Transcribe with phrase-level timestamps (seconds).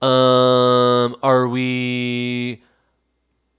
[0.00, 2.62] Um, are we?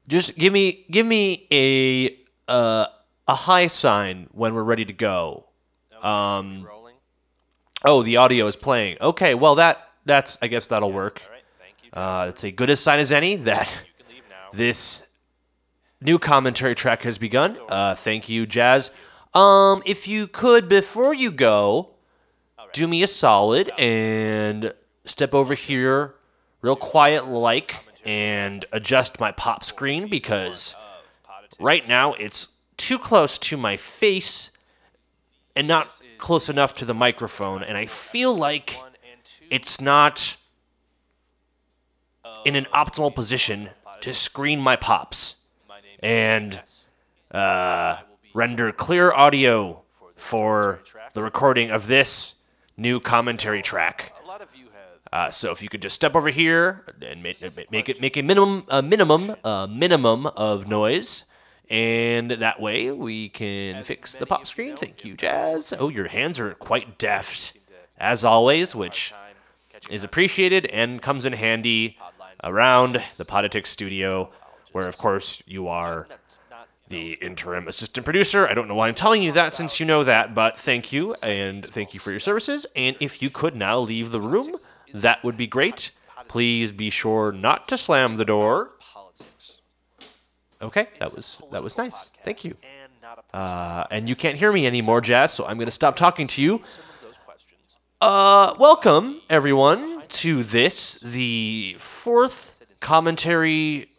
[0.08, 2.88] Just give me give me a uh,
[3.28, 5.46] a high sign when we're ready to go.
[6.02, 6.96] Um, Rolling.
[7.84, 8.98] oh, the audio is playing.
[9.02, 11.22] Okay, well that that's I guess that'll work.
[11.26, 11.44] All right.
[11.60, 11.90] Thank you.
[11.92, 14.48] Uh, it's a good as sign as any that you can leave now.
[14.54, 15.10] this
[16.02, 17.58] new commentary track has begun.
[17.70, 18.92] Uh, thank you, Jazz.
[19.34, 21.92] Um, if you could before you go,
[22.74, 24.74] do me a solid and
[25.06, 26.16] step over here,
[26.62, 30.76] real quiet like, and adjust my pop screen because
[31.60, 34.52] right now it's too close to my face
[35.56, 38.80] and not close enough to the microphone, and I feel like
[39.50, 40.38] it's not
[42.46, 43.70] in an optimal position
[44.02, 45.36] to screen my pops
[46.02, 46.62] and
[47.32, 47.98] uh,
[48.34, 49.82] render clear audio
[50.16, 50.82] for
[51.14, 52.36] the recording of this
[52.78, 54.14] new commentary track.
[54.24, 54.99] A lot of you have.
[55.12, 57.42] Uh, so if you could just step over here and make,
[57.72, 61.24] make it make a minimum a minimum a minimum of noise,
[61.70, 64.76] and that way we can fix the pop screen.
[64.76, 65.74] Thank you, Jazz.
[65.80, 67.58] Oh, your hands are quite deft,
[67.98, 69.14] as always, which
[69.90, 71.98] is appreciated and comes in handy
[72.44, 74.30] around the Poditics studio,
[74.74, 76.08] where of course you are
[76.90, 78.48] the interim assistant producer.
[78.48, 81.16] I don't know why I'm telling you that since you know that, but thank you
[81.22, 82.66] and thank you for your services.
[82.76, 84.56] And if you could now leave the room,
[84.94, 85.92] that would be great.
[86.28, 88.72] Please be sure not to slam the door.
[90.62, 92.12] Okay, that was that was nice.
[92.24, 92.56] Thank you.
[93.34, 96.42] Uh, and you can't hear me anymore, Jazz, so I'm going to stop talking to
[96.42, 96.62] you.
[98.02, 103.90] Uh, welcome everyone to this, the fourth commentary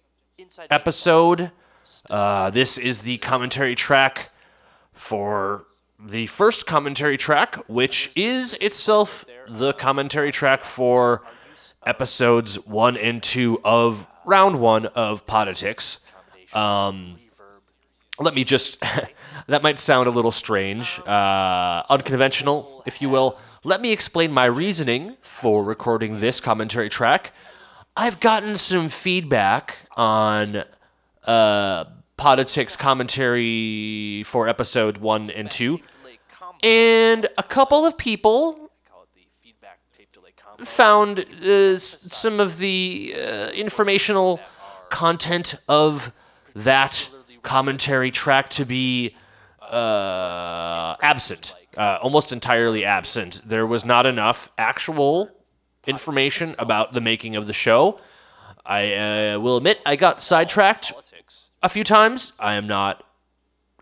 [0.71, 1.51] episode.
[2.09, 4.31] Uh, this is the commentary track
[4.93, 5.65] for
[6.07, 11.23] the first commentary track, which is itself the commentary track for
[11.85, 15.99] episodes one and two of round one of Poditics.
[16.55, 17.19] Um,
[18.19, 18.83] let me just,
[19.47, 23.39] that might sound a little strange, uh, unconventional, if you will.
[23.65, 27.33] Let me explain my reasoning for recording this commentary track.
[27.97, 30.63] I've gotten some feedback on
[31.27, 31.85] uh,
[32.17, 35.81] Poditics commentary for episode one and two.
[36.63, 38.71] And a couple of people
[40.59, 44.41] found uh, some of the uh, informational
[44.91, 46.13] content of
[46.55, 47.09] that
[47.43, 49.15] commentary track to be
[49.63, 53.41] uh, absent, uh, almost entirely absent.
[53.45, 55.31] There was not enough actual
[55.87, 58.01] information about the making of the show.
[58.67, 60.93] I uh, will admit I got sidetracked
[61.63, 62.33] a few times.
[62.39, 63.05] I am not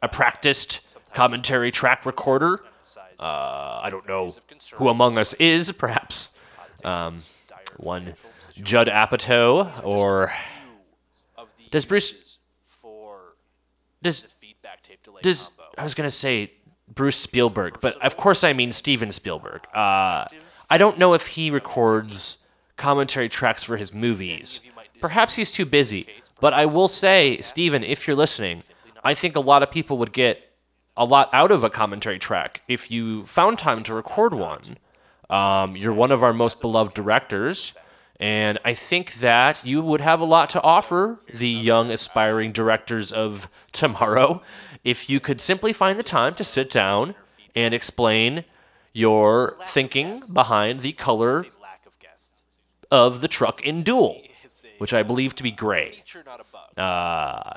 [0.03, 2.60] a practiced commentary track recorder.
[3.19, 4.32] Uh, I don't know
[4.74, 6.38] who among us is, perhaps
[6.84, 7.22] um,
[7.76, 8.14] one
[8.56, 10.32] Judd Apatow or
[11.70, 12.38] does Bruce
[14.02, 14.26] does
[15.22, 15.50] does.
[15.76, 16.52] I was gonna say
[16.92, 19.62] Bruce Spielberg, but of course I mean Steven Spielberg.
[19.74, 20.26] Uh,
[20.70, 22.38] I don't know if he records
[22.76, 24.60] commentary tracks for his movies.
[25.00, 26.06] Perhaps he's too busy.
[26.41, 28.62] But I will say, Steven, if you're listening,
[29.02, 30.47] I think a lot of people would get
[30.98, 34.76] a lot out of a commentary track if you found time to record one.
[35.31, 37.72] Um, you're one of our most beloved directors,
[38.19, 43.12] and I think that you would have a lot to offer the young, aspiring directors
[43.12, 44.42] of tomorrow
[44.84, 47.15] if you could simply find the time to sit down
[47.54, 48.44] and explain
[48.92, 51.44] your thinking behind the color
[52.91, 54.20] of the truck in Duel,
[54.78, 56.03] which I believe to be gray.
[56.76, 57.54] Uh,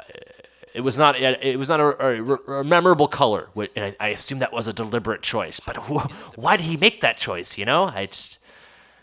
[0.74, 4.40] it was not it was not a, a- a memorable color, and I, I assume
[4.40, 5.59] that was a deliberate choice.
[5.59, 7.58] But wh- why did he make that choice?
[7.58, 8.40] You know, I just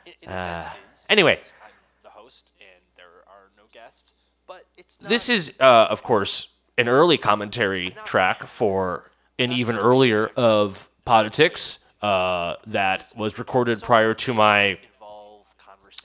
[0.07, 0.71] in, in a sense, uh,
[1.11, 1.41] anyway.
[1.65, 1.71] I'm
[2.03, 4.15] the host, and there are no guests.
[4.47, 5.09] But it's not.
[5.09, 6.49] This is, uh, of course,
[6.79, 14.15] an early commentary track for an even earlier of politics uh, that was recorded prior
[14.15, 14.79] to my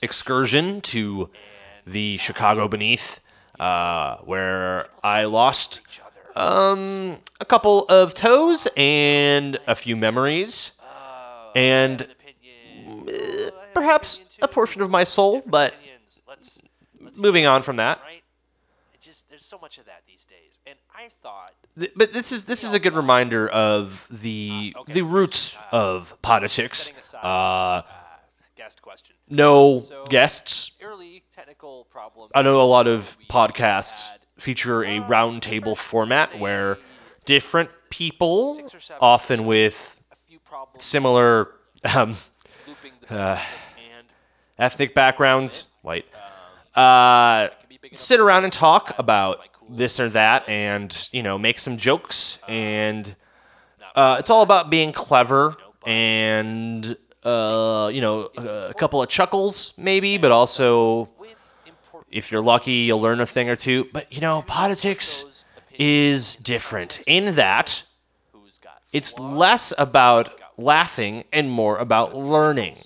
[0.02, 1.30] excursion to
[1.86, 3.20] the Chicago Beneath,
[3.58, 5.80] uh, where I lost
[6.36, 10.72] um, a couple of toes and a few memories,
[11.54, 13.08] and opinion.
[13.72, 15.42] perhaps a portion of my soul.
[15.46, 16.20] But Opinions.
[16.28, 16.62] Let's,
[17.00, 18.00] let's moving on from that.
[19.00, 21.52] Just there's so much of that these days, and I thought
[21.96, 26.92] but this is this is a good reminder of the the roots of Poditics.
[27.20, 27.82] Uh,
[28.56, 29.13] guest question.
[29.28, 30.72] No So- guests.
[30.82, 32.30] Early technical problem.
[32.34, 36.78] I know a lot of podcasts feature a roundtable format where
[37.24, 38.60] different people,
[39.00, 41.52] often with a few problems similar
[41.94, 42.16] um,
[43.08, 44.06] and
[44.58, 46.06] ethnic backgrounds, white.
[46.74, 47.48] Uh,
[47.92, 53.14] sit around and talk about this or that, and you know, make some jokes, and
[53.94, 55.56] uh, it's all about being clever
[55.86, 61.08] and uh, you know, a, couple of chuckles maybe, but also
[62.10, 63.88] if you're lucky, you'll learn a thing or two.
[63.92, 65.24] But you know, Poditics
[65.78, 67.82] is different in that
[68.92, 72.76] it's less about laughing and more about learning.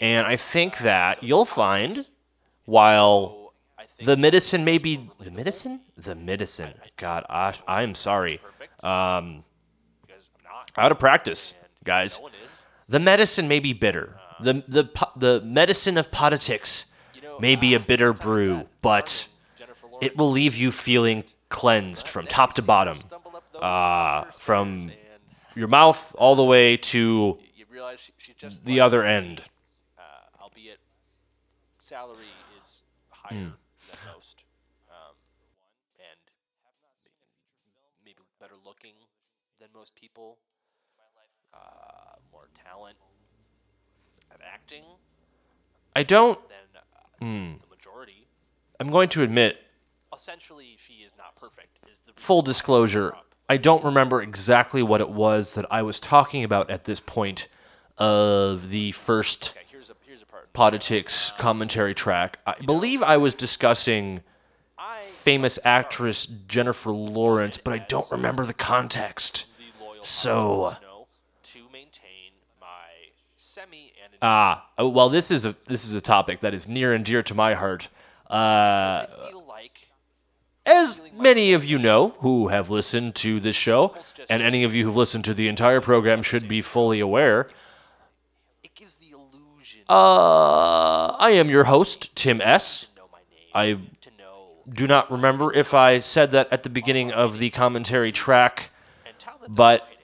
[0.00, 2.06] And I think that you'll find
[2.66, 3.52] while
[4.02, 6.74] the medicine may be the medicine, the medicine.
[6.96, 8.40] God, I, I'm sorry.
[8.80, 9.44] Um,
[10.76, 11.52] out of practice,
[11.82, 12.20] guys.
[12.88, 14.16] The medicine may be bitter.
[14.40, 14.84] The the
[15.16, 16.84] the medicine of Poditics
[17.40, 19.28] may be a bitter brew, but
[20.00, 22.98] it will leave you feeling cleansed from top to bottom,
[23.54, 24.90] uh, from
[25.54, 29.42] your mouth all the way to You realize she, she's just the other end.
[29.98, 30.02] uh,
[30.42, 30.78] albeit
[31.78, 33.38] salary is higher
[33.88, 34.42] than most,
[35.98, 36.18] and
[38.04, 38.94] maybe better looking
[39.60, 40.38] than most people,
[41.54, 41.83] uh,
[42.34, 42.96] more talent
[44.30, 44.82] at acting
[45.96, 46.38] I don't.
[46.48, 47.52] than uh, Hmm.
[47.60, 48.26] the majority.
[48.80, 49.60] I'm going to admit,
[50.14, 51.78] Essentially, she is not perfect.
[51.90, 53.14] Is the full disclosure.
[53.48, 57.48] I don't remember exactly what it was that I was talking about at this point
[57.98, 60.24] of the first Okay, here's a here's a
[60.56, 62.38] Poditics commentary track.
[62.46, 64.20] I believe I was discussing
[64.78, 69.46] I famous actress Jennifer Lawrence, but I don't remember the context.
[70.02, 70.32] So-
[70.70, 71.06] followers know
[71.54, 73.44] to maintain my semi and
[74.22, 77.22] Ah, oh, well, this is a this is a topic that is near and dear
[77.22, 77.88] to my heart.
[78.30, 79.06] Uh,
[79.46, 79.88] like
[80.64, 83.94] as many of you know who have listened to this show,
[84.30, 87.50] and any of you who've listened to the entire program should be fully aware,
[88.62, 92.86] it gives the illusion uh, I am your host, Tim S.
[92.86, 97.12] to know my name, I do not remember if I said that at the beginning
[97.12, 98.70] of the commentary track,
[99.06, 99.98] and tell that but writing,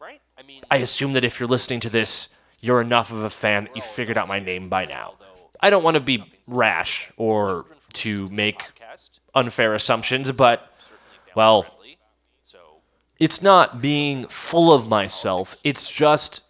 [0.00, 0.20] right?
[0.36, 2.28] I mean, I assume that if you're listening to this,
[2.60, 5.14] you're enough of a fan that you figured out my name by now.
[5.60, 8.62] I don't want to be rash or to make
[9.34, 10.72] unfair assumptions, but,
[11.34, 11.66] well,
[13.18, 15.56] it's not being full of myself.
[15.62, 16.42] It's just.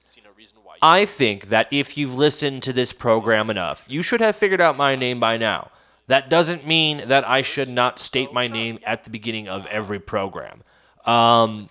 [0.82, 4.78] I think that if you've listened to this program enough, you should have figured out
[4.78, 5.70] my name by now.
[6.06, 9.98] That doesn't mean that I should not state my name at the beginning of every
[9.98, 10.62] program.
[11.04, 11.68] Um,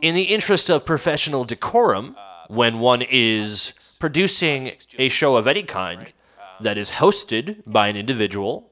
[0.00, 2.16] in the interest of professional decorum,
[2.48, 6.12] when one is producing a show of any kind
[6.60, 8.70] that is hosted by an individual,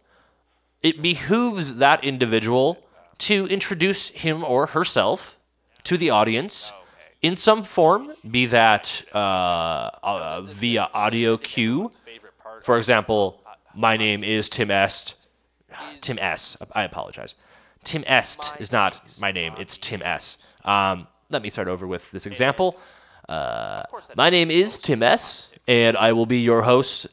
[0.83, 2.79] it behooves that individual
[3.19, 5.39] to introduce him or herself
[5.85, 6.73] to the audience
[7.23, 11.91] in some form, be that uh, uh, via audio cue.
[12.63, 13.43] For example,
[13.75, 15.15] my name is Tim Est.
[16.01, 16.57] Tim S.
[16.73, 17.35] I apologize.
[17.85, 19.55] Tim Est is not my name.
[19.59, 20.39] It's Tim S.
[20.65, 22.79] Um, let me start over with this example.
[23.29, 23.83] Uh,
[24.17, 25.53] my name is Tim S.
[25.69, 27.09] And I will be your host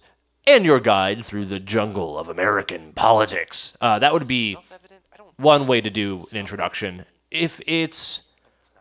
[0.46, 3.76] and your guide through the jungle of American politics.
[3.82, 5.02] Uh, that would be Evident.
[5.14, 5.40] I don't.
[5.40, 7.06] one way to do an introduction.
[7.32, 8.24] If it's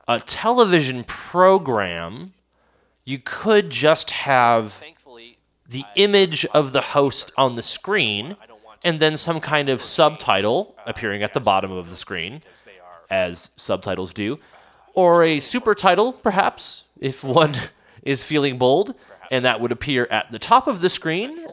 [0.08, 2.34] a television program,
[3.04, 4.82] you could just have
[5.68, 8.36] the image of the host on the screen
[8.84, 12.42] and then some kind of subtitle appearing at the bottom of the screen,
[13.08, 14.38] as subtitles do,
[14.94, 17.54] or a super title, perhaps, if one
[18.02, 18.94] is feeling bold,
[19.30, 21.44] and that would appear at the top of the screen,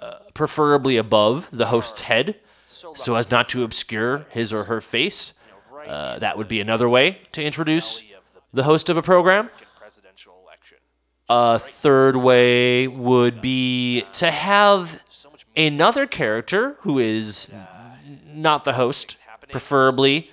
[0.00, 2.36] uh, preferably above the host's head,
[2.66, 5.32] so as not to obscure his or her face.
[5.86, 8.06] Uh, that would be another way to introduce the
[8.52, 9.50] the host of a program.
[11.28, 15.04] A third way would be to have
[15.56, 17.52] another character who is
[18.26, 19.20] not the host,
[19.50, 20.30] preferably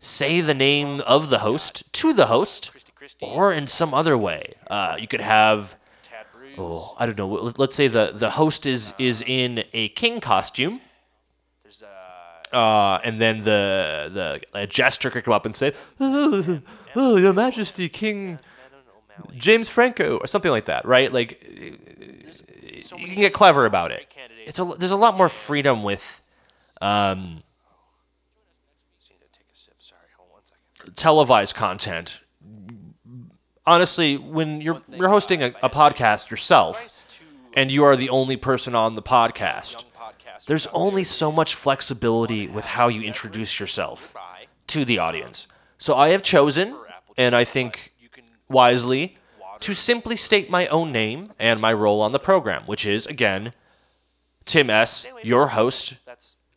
[0.00, 2.70] say the name of the host to the host,
[3.36, 4.54] or in some other way.
[4.70, 5.76] Uh, you could have,
[6.58, 7.28] oh, I don't know.
[7.28, 10.80] let- Let's say the, the host is is in a king costume,
[11.62, 16.60] There's uh, uh, and then the the a jester could come up and say, "Oh,
[16.96, 18.38] oh, Your Majesty, King
[19.36, 21.12] James Franco," or something like that, right?
[21.12, 21.38] Like
[22.80, 24.06] So you can get clever about it.
[24.46, 26.20] It's a there's a lot more freedom with
[26.80, 27.42] um,
[31.72, 32.21] Just need
[33.64, 37.06] Honestly, when you're you're hosting a, a podcast yourself
[37.54, 39.84] and you are the only person on the podcast,
[40.46, 44.14] there's only so much flexibility with how you introduce yourself
[44.66, 45.46] to the audience.
[45.78, 46.76] So I have chosen,
[47.16, 47.92] and I think
[48.48, 49.16] wisely,
[49.60, 53.52] to simply state my own name and my role on the program, which is again
[54.44, 55.94] Tim S., your host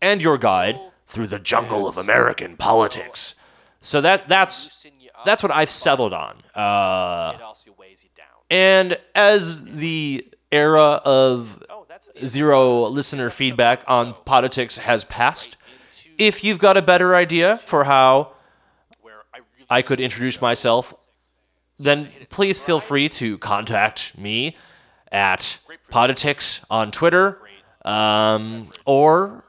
[0.01, 3.35] and your guide through the jungle of American politics.
[3.79, 4.94] So that that's loosen you up.
[5.25, 6.35] That's what I've settled on.
[6.53, 8.27] Uh, It also weighs you down.
[8.49, 11.85] and as the era of Oh,
[12.25, 15.57] zero listener feedback on Poditics has passed,
[16.17, 18.31] if you've got a better idea for how
[19.33, 19.39] I
[19.79, 20.93] I could introduce myself,
[21.79, 24.55] then please feel free to contact me
[25.11, 25.59] at
[25.91, 27.39] Poditics on Twitter,
[27.83, 29.43] um, or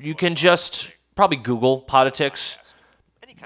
[0.00, 2.56] you can just probably Google Poditics.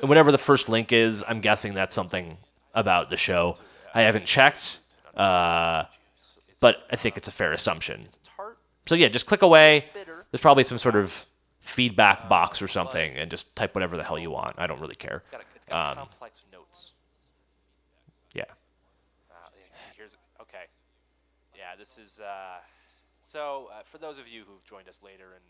[0.01, 2.37] And whatever the first link is, I'm guessing that's something
[2.75, 3.57] about the show.
[3.95, 4.81] I haven't checked,
[5.17, 5.85] uh,
[6.61, 8.09] but I think it's a fair assumption.
[8.87, 9.87] So yeah, just click away.
[10.31, 11.27] There's probably some sort of
[11.61, 14.57] feedback box or something, and just type whatever the hell you want.
[14.59, 15.23] I don't really care.
[15.23, 16.93] It's got, a, it's got Um, complex notes.
[18.35, 18.43] Yeah.
[19.31, 19.35] Uh,
[19.97, 20.65] here's okay.
[21.57, 22.59] Yeah, this is uh,
[23.21, 23.71] so.
[23.73, 25.43] Uh, for those of you who've joined us later in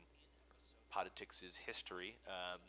[0.94, 2.60] Poditics' history, um,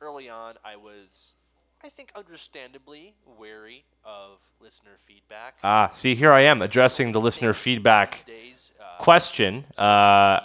[0.00, 1.34] early on, I was,
[1.82, 5.56] I think, understandably wary of listener feedback.
[5.64, 9.64] Ah, see, here I am addressing the listener feedback Days, uh, question.
[9.76, 10.40] Uh,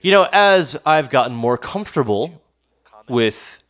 [0.00, 2.40] you know, as I've gotten more comfortable
[3.08, 3.62] with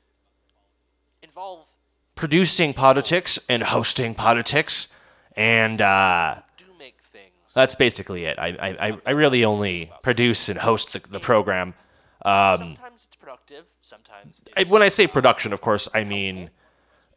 [2.15, 4.89] producing Poditics and hosting Poditics,
[5.37, 7.31] and uh, do make things.
[7.55, 8.39] that's basically it.
[8.39, 11.75] I, I, I- I really only produce and host the, the program.
[12.23, 13.65] Um, sometimes it's productive.
[13.81, 16.51] Sometimes it's when I say production, of course, I mean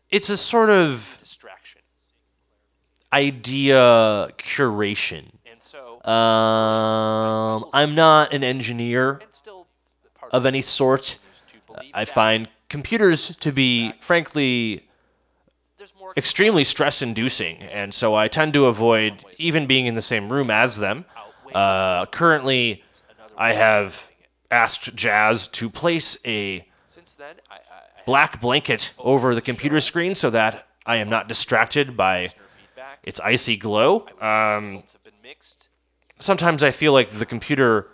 [0.10, 1.82] it's a sort of distraction.
[3.14, 5.32] idea curation.
[5.46, 9.22] And so, Um, I'm not an engineer
[10.32, 11.18] of any sort.
[11.94, 14.88] I find computers to be, frankly,
[16.18, 20.50] extremely stress inducing, and so I tend to avoid even being in the same room
[20.50, 21.06] as them.
[21.54, 22.84] Uh, currently,
[23.38, 24.11] I have
[24.52, 27.60] asked Jazz to place a Since then, I, I,
[28.06, 32.30] black blanket over the computer screen so that I am not distracted by
[33.04, 34.08] its icy glow.
[34.20, 35.70] Um, results have been mixed.
[36.20, 37.88] sometimes I feel like the computer,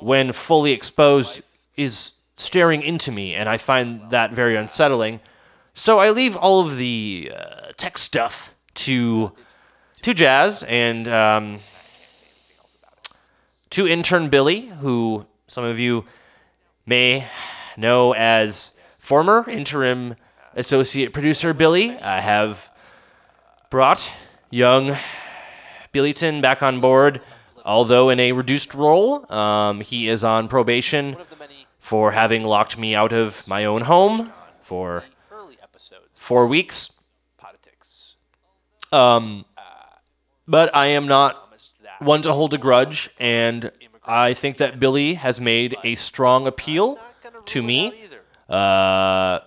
[0.00, 1.42] when fully exposed,
[1.76, 5.20] is staring into me, and I find that very unsettling.
[5.74, 9.32] So I leave all of the uh, tech stuff to
[10.02, 11.58] to Jazz and um,
[13.70, 16.04] to intern Billy, who some of you
[16.84, 17.26] may
[17.76, 20.14] know as former interim
[20.54, 21.96] associate producer Billy.
[21.98, 22.70] I have
[23.70, 24.12] brought
[24.50, 24.94] young
[25.92, 27.22] Billyton back on board,
[27.64, 29.30] although in a reduced role.
[29.32, 31.16] Um, he is on probation
[31.80, 35.02] for having locked me out of my own home for
[36.12, 36.92] four weeks.
[38.92, 39.46] Um,
[40.46, 41.58] but I am not
[42.00, 43.70] one to hold a grudge, and
[44.04, 46.98] I think that Billy has made a strong appeal
[47.46, 47.92] to me
[48.48, 49.40] uh,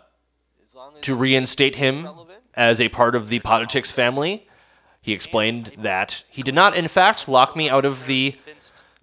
[1.01, 2.07] to reinstate him
[2.53, 4.47] as a part of the Poditics family.
[5.01, 8.35] He explained that he did not, in fact, lock me out of the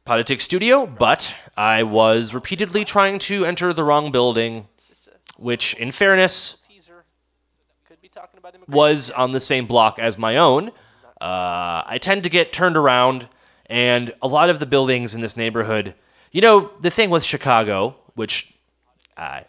[0.07, 4.69] Poditics studio, but I was repeatedly trying to enter the wrong building,
[5.37, 6.57] which, in fairness,
[8.69, 10.69] was on the same block as my own.
[11.21, 13.28] Uh, I tend to get turned around,
[13.68, 15.94] and a lot of the buildings in this neighborhood,
[16.32, 18.54] you know, the thing with Chicago, which
[19.16, 19.44] I'm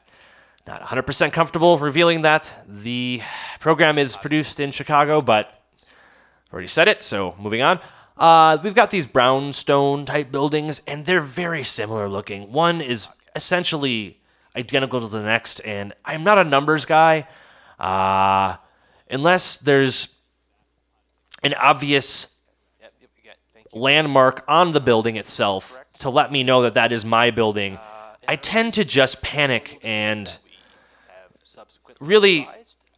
[0.67, 3.21] not 100% comfortable revealing that the
[3.59, 5.61] program is produced in Chicago, but
[6.47, 7.79] I've already said it, so moving on.
[8.17, 12.51] Uh, we've got these brownstone type buildings, and they're very similar looking.
[12.51, 14.17] One is essentially
[14.55, 17.27] identical to the next, and I'm not a numbers guy.
[17.79, 18.57] Uh,
[19.09, 20.15] unless there's
[21.43, 22.35] an obvious
[22.81, 23.58] Yep, yep, again, thank you.
[23.73, 27.77] Landmark on the building itself to let me know that that is my building,
[28.27, 30.37] I tend to just panic and
[31.99, 32.47] really,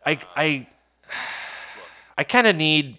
[0.06, 0.68] I I
[2.18, 2.98] I kind of need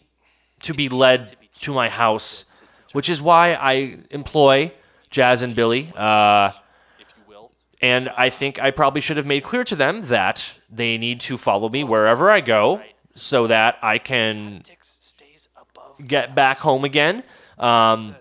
[0.62, 2.44] to be led to my house,
[2.92, 4.72] which is why I employ
[5.10, 5.92] Jazz and Billy.
[5.94, 6.50] Uh,
[6.98, 10.58] if you will, and I think I probably should have made clear to them that
[10.70, 12.82] they need to follow me wherever I go,
[13.14, 17.22] so that I can politics stays above get back home again.
[17.62, 18.16] Um.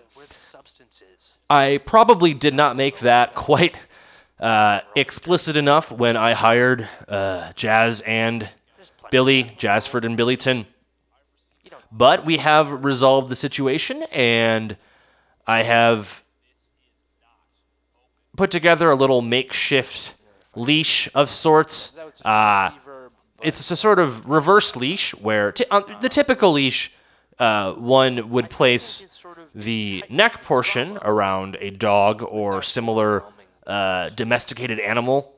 [1.50, 3.74] I probably did not make that quite
[4.40, 8.48] uh, explicit enough when I hired uh, Jazz and
[9.10, 10.66] Billy, Jazzford and Billyton.
[11.90, 14.76] But we have resolved the situation, and
[15.46, 16.24] I have
[18.36, 20.14] put together a little makeshift
[20.54, 21.92] leash of sorts.
[22.24, 22.70] Uh,
[23.42, 26.94] it's a sort of reverse leash where t- uh, the typical leash
[27.38, 29.24] Uh, one would place
[29.54, 33.24] the neck portion around a dog or similar
[33.66, 35.34] uh, domesticated animal.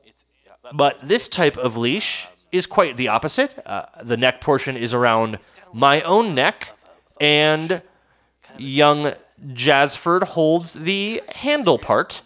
[0.73, 3.57] But this type of leash is quite the opposite.
[3.65, 5.37] Uh, the neck portion is around
[5.73, 6.75] my own neck,
[7.19, 7.81] and
[8.57, 9.11] young
[9.47, 12.21] Jasford holds the handle part.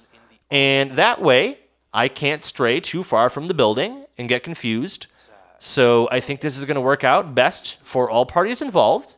[0.51, 1.59] And that way,
[1.93, 5.07] I can't stray too far from the building and get confused.
[5.59, 9.17] So I think this is going to work out best for all parties involved.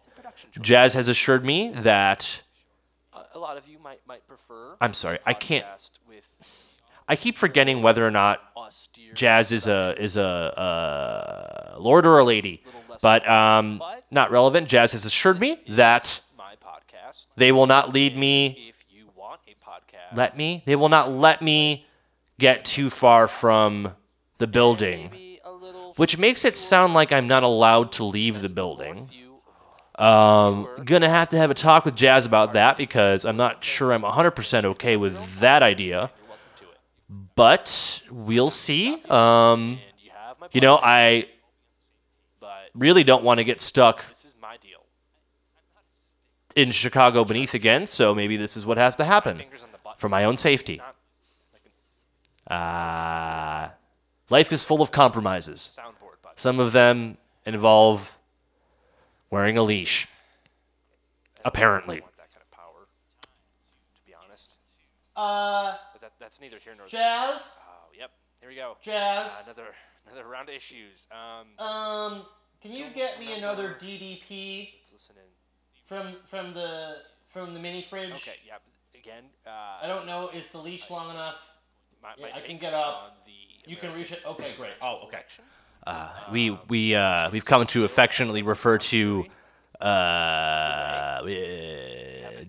[0.60, 2.42] Jazz has assured me that
[3.34, 4.76] A lot of you might might prefer.
[4.82, 5.66] I'm sorry, I can't.
[6.08, 6.28] With
[7.08, 8.42] I keep forgetting whether or not
[9.14, 12.64] Jazz is a is a, a lord or a lady,
[13.02, 14.68] but um, not relevant.
[14.68, 17.28] Jazz has assured me that my podcast.
[17.36, 18.68] they will not lead me.
[18.70, 20.64] If you want a podcast, Let me.
[20.66, 21.86] They will not let me
[22.40, 23.94] get too far from
[24.38, 28.42] the building, maybe a little which makes it sound like I'm not allowed to leave
[28.42, 29.10] the building.
[30.02, 33.94] Um, gonna have to have a talk with Jazz about that because I'm not sure
[33.94, 36.10] I'm 100% okay with that idea.
[37.36, 39.00] But we'll see.
[39.12, 39.78] Um,
[40.52, 41.28] you know, I
[42.74, 44.04] really don't want to get stuck
[46.56, 49.44] in Chicago beneath again, so maybe this is what has to happen
[49.98, 50.82] for my own safety.
[52.50, 53.70] Uh,
[54.32, 55.78] life is full of compromises.
[56.36, 58.18] Some of them involve
[59.32, 60.08] wearing a leash.
[61.44, 61.98] Apparently.
[61.98, 62.86] I want that kind of power.
[63.96, 64.56] To be honest,
[65.16, 67.00] Uh, that, that's neither here nor there.
[67.02, 67.58] Jazz?
[67.68, 68.12] Oh, yep.
[68.40, 68.78] Here we go.
[68.84, 69.26] Jazz?
[69.32, 69.68] Uh, another
[70.12, 71.08] another round of issues.
[71.12, 72.26] Um, Um,
[72.62, 75.24] can you get me another DDP let's listen in.
[75.88, 76.98] from from the
[77.30, 78.12] from the mini fridge?
[78.14, 78.36] Okay.
[78.46, 78.56] Yeah.
[78.64, 79.24] but Again.
[79.48, 80.30] Uh, I don't know.
[80.30, 81.36] Is the leash long enough?
[82.04, 83.04] My, yeah, I can get up.
[83.06, 84.22] on the You can reach it.
[84.26, 84.74] Okay, great.
[84.82, 85.18] Oh, okay.
[85.18, 85.46] election.
[86.32, 89.26] We we uh, we've come to affectionately refer to
[89.80, 91.22] uh, uh,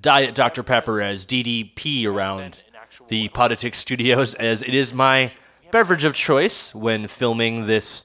[0.01, 2.63] Diet Dr Pepper as DDP around
[3.09, 5.33] the Poditics Studios, as it is my
[5.71, 8.05] beverage of choice when filming this.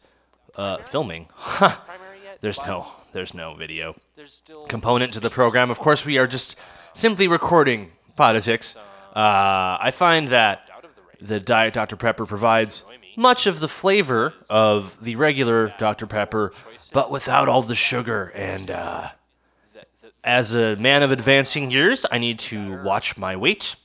[0.56, 1.28] Uh, filming.
[2.42, 3.96] There's no there's no video
[4.68, 5.70] component to the program.
[5.72, 6.56] Of course, we are just
[6.94, 8.76] simply recording Poditics.
[8.76, 10.70] Uh, I find that
[11.20, 11.96] the Diet Dr.
[11.96, 12.86] Pepper provides
[13.18, 16.08] much of the flavor of the regular Dr.
[16.08, 16.54] Pepper,
[16.94, 18.32] but without all the sugar.
[18.34, 19.10] And uh,
[20.24, 23.76] as a man of advancing years, I need to watch my weight.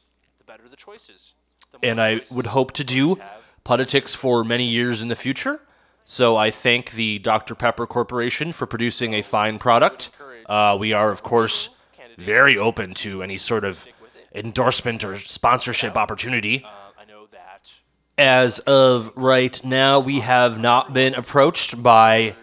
[1.82, 3.16] And I would hope to do
[3.64, 5.60] Poditics for many years in the future.
[6.04, 7.54] So I thank the Dr.
[7.54, 10.10] Pepper Corporation for producing a fine product.
[10.46, 11.70] Uh, we are, of course,
[12.18, 13.86] very open to any sort of
[14.34, 16.64] endorsement or sponsorship opportunity.
[16.64, 16.68] Uh,
[17.00, 17.72] I know that.
[18.18, 22.36] As of right now, we have not been approached by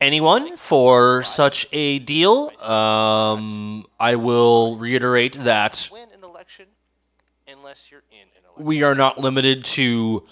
[0.00, 2.50] anyone for such a deal.
[2.62, 5.88] Um, I will reiterate that
[8.58, 10.24] we are not limited to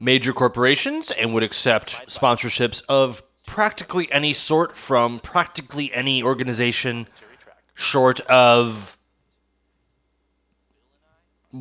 [0.00, 7.06] major corporations and would accept sponsorships of practically any sort from practically any organization
[7.74, 8.95] short of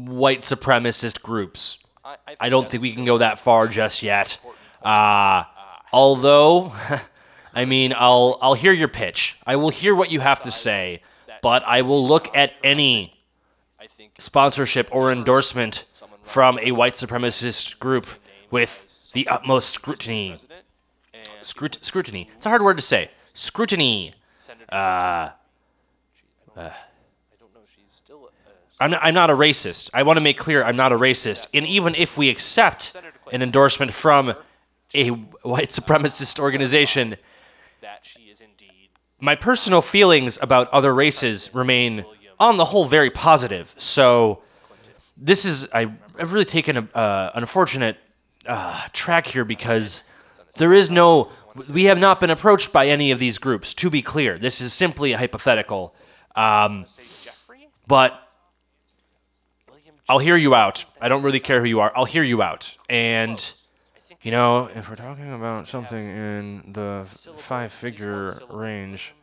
[0.05, 1.79] white supremacist groups.
[2.03, 4.37] I, I, I don't think we can go that far just yet.
[4.83, 5.43] Uh,
[5.91, 6.73] although,
[7.55, 9.37] I mean, I'll I'll hear your pitch.
[9.45, 11.01] I will hear what you have to say,
[11.41, 13.13] but I will look at any
[14.17, 15.85] sponsorship or endorsement
[16.23, 18.07] from a white supremacist group
[18.51, 20.39] with the utmost scrutiny.
[21.41, 22.29] Scrut- scrutiny.
[22.37, 23.09] It's a hard word to say.
[23.33, 24.13] Scrutiny.
[24.39, 24.65] Senator.
[24.71, 25.31] Uh, I
[26.57, 27.61] don't know.
[27.63, 28.31] if She's still.
[28.45, 29.89] Uh, I'm not, I'm not a racist.
[29.93, 31.47] I want to make clear I'm not a racist.
[31.53, 32.95] And even if we accept
[33.31, 34.33] an endorsement from
[34.93, 37.17] a white supremacist organization,
[37.81, 38.89] that she is indeed.
[39.19, 42.05] my personal feelings about other races remain,
[42.39, 43.73] on the whole, very positive.
[43.77, 44.41] So,
[45.17, 47.97] this is I, I've really taken a, uh, an unfortunate
[48.45, 50.03] uh, track here because
[50.57, 51.29] there is no.
[51.73, 53.73] We have not been approached by any of these groups.
[53.75, 55.95] To be clear, this is simply a hypothetical.
[56.35, 56.85] Um,
[57.87, 58.21] but.
[60.07, 60.85] I'll hear you out.
[61.01, 61.91] I don't really care who you are.
[61.95, 62.75] I'll hear you out.
[62.89, 63.53] And
[64.21, 67.05] you know, if we're talking about something in the
[67.37, 69.13] five-figure range,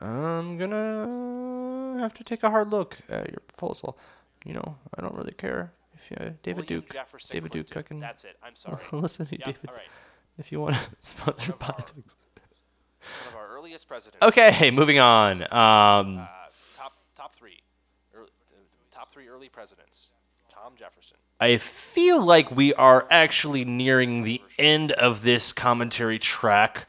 [0.00, 3.98] I'm gonna have to take a hard look at your proposal.
[4.44, 6.96] You know, I don't really care if you, David William Duke,
[7.30, 8.36] David Duke, I can That's it.
[8.42, 8.78] I'm sorry.
[8.92, 9.46] listen to yeah.
[9.46, 9.70] David
[10.38, 12.16] if you want to sponsor One of our- Poditics.
[13.24, 14.24] One of our earliest presidents.
[14.26, 15.42] Okay, moving on.
[15.42, 16.26] Um, Uh,
[16.76, 17.62] top top three.
[18.14, 18.60] Early, uh,
[18.90, 20.08] top three early presidents.
[21.38, 26.86] I feel like we are actually nearing the end of this commentary track.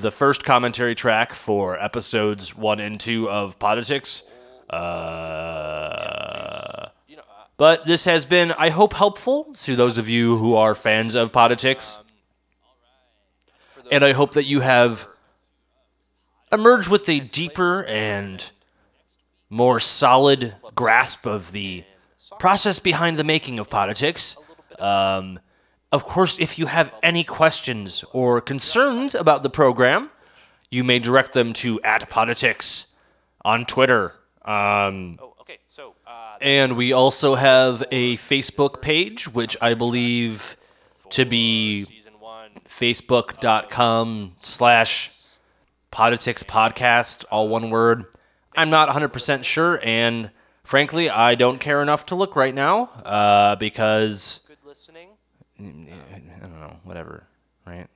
[0.00, 4.24] The first commentary track for episodes one and two of Poditics.
[4.68, 6.88] Uh,
[7.56, 11.32] but this has been, I hope, helpful to those of you who are fans of
[11.32, 11.98] Poditics.
[13.90, 15.06] And I hope that you have
[16.52, 18.50] emerged with a deeper and
[19.52, 21.84] more solid grasp of the
[22.38, 24.36] process behind the making of Poditics.
[24.80, 25.38] Um,
[25.92, 30.10] of course, if you have any questions or concerns about the program,
[30.70, 32.86] you may direct them to at Poditics
[33.44, 34.14] on Twitter.
[34.42, 35.18] Um,
[36.40, 40.56] and we also have a Facebook page, which I believe
[41.10, 41.86] to be
[42.66, 45.10] facebook.com slash
[45.90, 48.06] politics podcast, all one word.
[48.56, 50.30] I'm not 100% sure, and
[50.64, 55.08] frankly, I don't care enough to look right now uh, because, Good listening
[55.58, 55.62] I
[56.40, 57.26] don't know, whatever,
[57.66, 57.86] right?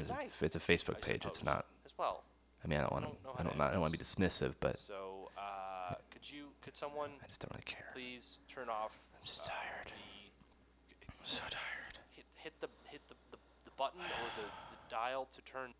[0.00, 1.24] It's a, it's a Facebook page.
[1.26, 2.22] It's not, as well.
[2.64, 4.78] I mean, I don't want to, I don't, I don't want to be dismissive, but
[4.78, 7.90] So, uh, could you, could someone I just don't really care.
[7.94, 8.98] please turn off?
[9.14, 9.86] I'm just tired.
[9.86, 11.98] The, I'm so tired.
[12.14, 15.70] hit, hit the hit the, the, the button or the, the dial to turn.